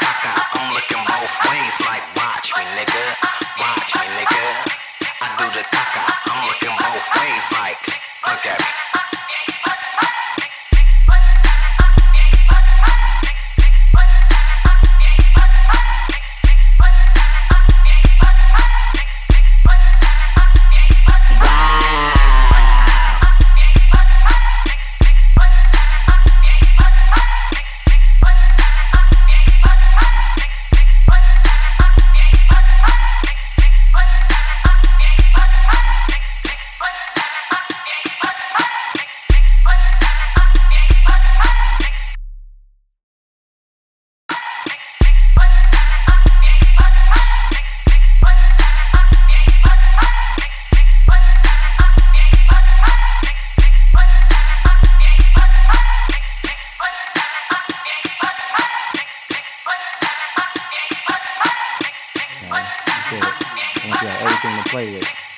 I'm 0.00 0.72
looking 0.74 1.04
both 1.04 1.34
ways 1.48 1.76
like 1.84 2.04
watch 2.16 2.52
me, 2.56 2.64
nigga. 2.78 3.04
Watch 3.58 3.92
me, 4.00 4.06
nigga. 4.16 4.44
I 5.20 5.28
do 5.38 5.46
the 5.52 5.64
caca. 5.68 6.04
I'm 6.32 6.48
looking 6.48 6.76
both 6.80 7.06
ways 7.20 7.46
like 7.52 7.80
look 8.26 8.46
at 8.46 8.60
me. 8.60 9.01
So 63.12 63.88
once 63.88 64.02
you 64.02 64.08
everything 64.08 64.62
to 64.62 64.70
play 64.70 64.90
with. 64.94 65.31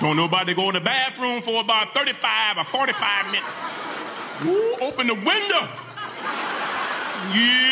Don't 0.00 0.16
nobody 0.16 0.54
go 0.54 0.68
in 0.68 0.74
the 0.74 0.80
bathroom 0.80 1.42
for 1.42 1.60
about 1.60 1.92
35 1.92 2.58
or 2.58 2.64
45 2.64 3.26
minutes. 3.26 3.46
Ooh, 4.44 4.76
open 4.80 5.08
the 5.08 5.14
window. 5.14 5.68
Yep. 7.34 7.67